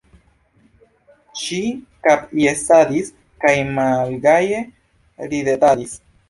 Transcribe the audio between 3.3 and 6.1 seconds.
kaj malgaje ridetadis.